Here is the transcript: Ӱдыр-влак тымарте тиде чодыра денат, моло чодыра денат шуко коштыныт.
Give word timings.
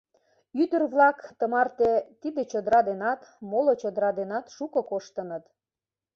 Ӱдыр-влак 0.61 1.17
тымарте 1.39 1.91
тиде 2.21 2.41
чодыра 2.51 2.81
денат, 2.89 3.21
моло 3.49 3.73
чодыра 3.81 4.11
денат 4.19 4.45
шуко 4.55 4.79
коштыныт. 4.89 5.45